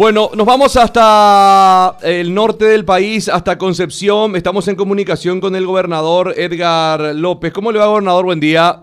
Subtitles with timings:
[0.00, 4.34] Bueno, nos vamos hasta el norte del país, hasta Concepción.
[4.34, 7.52] Estamos en comunicación con el gobernador Edgar López.
[7.52, 8.24] ¿Cómo le va, gobernador?
[8.24, 8.80] Buen día.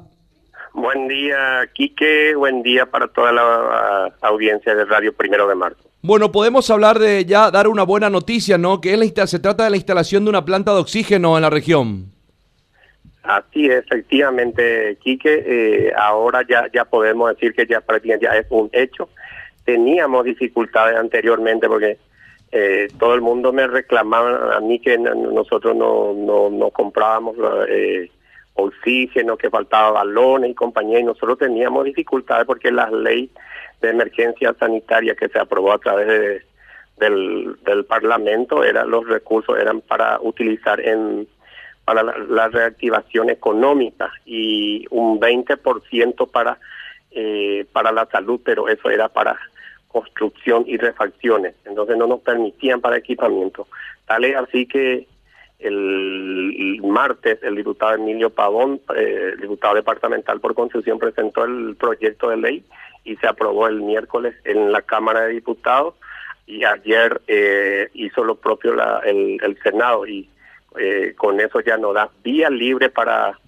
[0.73, 2.35] Buen día, Quique.
[2.35, 5.79] Buen día para toda la audiencia de Radio Primero de Marzo.
[6.03, 8.79] Bueno, podemos hablar de ya dar una buena noticia, ¿no?
[8.79, 11.49] Que es la, se trata de la instalación de una planta de oxígeno en la
[11.49, 12.11] región.
[13.23, 15.43] Así es, efectivamente, Quique.
[15.47, 19.09] Eh, ahora ya, ya podemos decir que ya prácticamente ya es un hecho
[19.67, 21.97] teníamos dificultades anteriormente porque
[22.53, 27.35] eh, todo el mundo me reclamaba a mí que nosotros no, no, no comprábamos
[27.67, 28.09] eh,
[28.53, 33.29] oxígeno, que faltaba balones y compañía, y nosotros teníamos dificultades porque la ley
[33.81, 36.43] de emergencia sanitaria que se aprobó a través
[36.95, 41.27] del, del Parlamento, era, los recursos eran para utilizar en
[41.83, 46.57] para la, reactivación económica y un 20% para
[47.11, 49.37] eh, para la salud, pero eso era para
[49.87, 53.67] construcción y refacciones, entonces no nos permitían para equipamiento.
[54.05, 55.07] Tal es así que
[55.59, 62.37] el, martes el diputado Emilio Pavón, eh, diputado departamental por Constitución, presentó el proyecto de
[62.37, 62.63] ley
[63.03, 65.95] y se aprobó el miércoles en la Cámara de Diputados
[66.45, 70.29] y ayer eh, hizo lo propio la, el, el Senado y
[70.79, 73.39] eh, con eso ya nos da vía libre para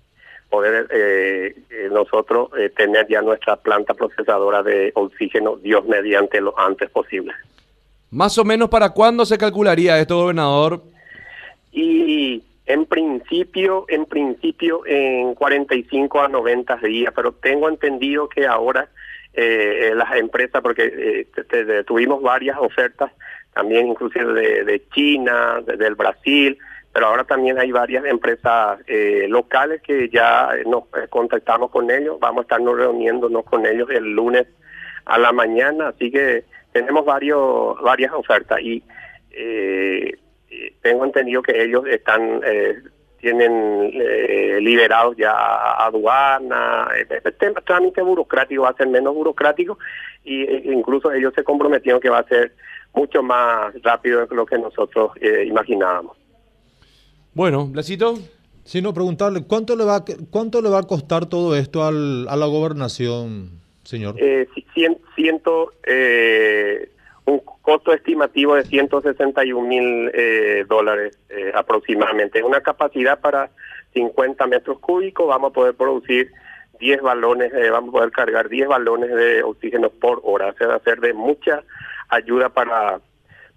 [0.50, 6.58] poder eh, eh, nosotros eh, tener ya nuestra planta procesadora de oxígeno, Dios mediante lo
[6.60, 7.34] antes posible.
[8.12, 10.82] Más o menos para cuándo se calcularía esto, gobernador?
[11.72, 18.90] Y en principio, en principio en 45 a 90 días, pero tengo entendido que ahora
[19.96, 21.28] las empresas, porque
[21.88, 23.12] tuvimos varias ofertas,
[23.54, 26.58] también inclusive de, de China, del Brasil,
[26.94, 32.20] pero ahora también hay varias empresas eh, locales que ya nos eh, contactamos con ellos,
[32.20, 34.48] vamos a estarnos reuniéndonos con ellos el lunes
[35.06, 38.84] a la mañana, así que tenemos varios varias ofertas y
[39.32, 40.18] eh,
[40.82, 42.42] tengo entendido que ellos están
[43.20, 43.92] tienen
[44.64, 45.32] liberados ya
[45.86, 47.22] aduana, este
[47.66, 49.78] trámite burocrático va a ser menos burocrático
[50.24, 52.54] y e incluso ellos se comprometieron que va a ser
[53.00, 55.12] mucho más rápido de lo que nosotros
[55.46, 56.18] imaginábamos.
[57.34, 58.16] Bueno, Blasito.
[58.70, 62.36] Sí, no, preguntarle, ¿cuánto le va, cuánto le va a costar todo esto al, a
[62.36, 64.14] la gobernación, señor?
[64.20, 64.48] Eh,
[65.16, 66.92] ciento, eh,
[67.26, 72.44] un costo estimativo de 161 mil eh, dólares eh, aproximadamente.
[72.44, 73.50] Una capacidad para
[73.94, 76.32] 50 metros cúbicos, vamos a poder producir
[76.80, 80.54] 10 balones, eh, vamos a poder cargar 10 balones de oxígeno por hora.
[80.60, 81.64] Se va a hacer de mucha
[82.10, 83.00] ayuda para,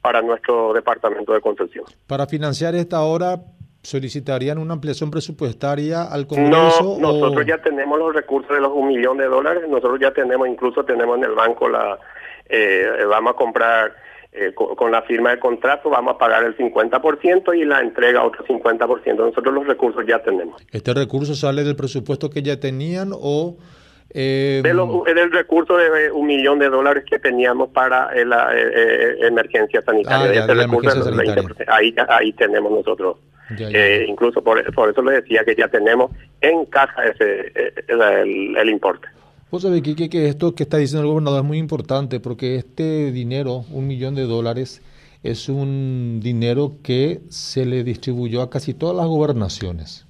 [0.01, 1.85] para nuestro departamento de construcción.
[2.07, 3.41] Para financiar esta obra,
[3.83, 6.99] solicitarían una ampliación presupuestaria al Congreso?
[7.01, 10.49] No, nosotros ya tenemos los recursos de los un millón de dólares, nosotros ya tenemos,
[10.49, 11.99] incluso tenemos en el banco la,
[12.49, 13.95] eh, vamos a comprar
[14.33, 18.45] eh, con, la firma de contrato, vamos a pagar el 50% y la entrega otro
[18.47, 19.17] 50%.
[19.17, 20.63] Nosotros los recursos ya tenemos.
[20.71, 23.57] ¿Este recurso sale del presupuesto que ya tenían o...?
[24.15, 28.50] Eh, del recurso de un millón de dólares que teníamos para la
[29.21, 30.47] emergencia sanitaria.
[31.69, 33.17] Ahí, ahí tenemos nosotros
[33.59, 39.09] eh, incluso por, eso le decía que ya tenemos en caja ese eh, el, importe.
[39.51, 43.12] Vos sabés, Kike, que esto que está diciendo el gobernador es muy importante porque este
[43.12, 44.83] dinero, un millón de dólares,
[45.22, 50.06] es un dinero que se le distribuyó a casi todas las gobernaciones.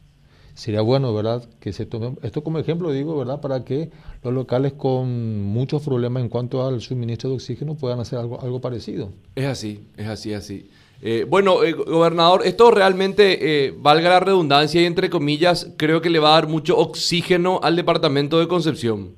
[0.54, 1.42] Sería bueno, ¿verdad?
[1.60, 3.40] Que se tome esto como ejemplo, digo, ¿verdad?
[3.40, 3.90] Para que
[4.22, 8.60] los locales con muchos problemas en cuanto al suministro de oxígeno puedan hacer algo, algo
[8.60, 9.10] parecido.
[9.34, 10.70] Es así, es así, así.
[11.00, 16.10] Eh, bueno, eh, gobernador, esto realmente, eh, valga la redundancia y entre comillas, creo que
[16.10, 19.16] le va a dar mucho oxígeno al departamento de Concepción.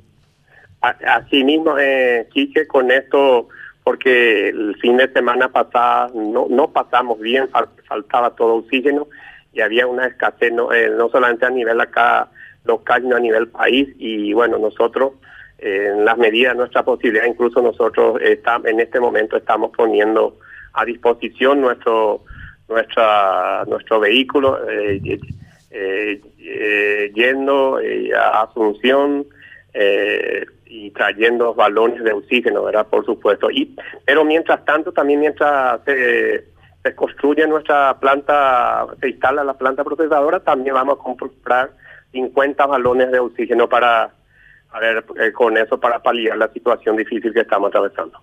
[0.80, 3.48] Así mismo, eh, Quique, con esto,
[3.82, 7.48] porque el fin de semana pasada no, no pasamos bien,
[7.86, 9.08] faltaba todo oxígeno
[9.54, 12.28] y había una escasez, no, no solamente a nivel acá
[12.64, 13.88] local, sino a nivel país.
[13.98, 15.12] Y bueno, nosotros,
[15.58, 20.38] en las medidas nuestra posibilidad, incluso nosotros está, en este momento estamos poniendo
[20.74, 22.22] a disposición nuestro
[22.68, 25.00] nuestra nuestro vehículo eh,
[25.70, 27.78] eh, eh, yendo
[28.16, 29.26] a Asunción
[30.66, 32.86] y trayendo balones de oxígeno, ¿verdad?
[32.86, 33.50] Por supuesto.
[33.50, 36.44] Y pero mientras tanto, también mientras se,
[36.84, 41.70] se construye nuestra planta, se instala la planta procesadora, también vamos a comprar
[42.12, 44.12] 50 balones de oxígeno para,
[44.70, 48.20] a ver, con eso para paliar la situación difícil que estamos atravesando.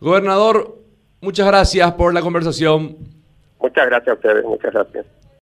[0.00, 0.80] Gobernador,
[1.22, 2.96] Muchas gracias por la conversación.
[3.60, 5.06] Muchas gracias a ustedes, muchas gracias.